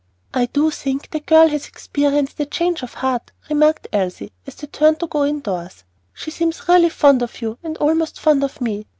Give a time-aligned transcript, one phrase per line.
[0.33, 4.65] "I do think that girl has experienced a change of heart," remarked Elsie, as they
[4.65, 5.83] turned to go in doors.
[6.11, 8.87] "She seems really fond of you, and almost fond of me.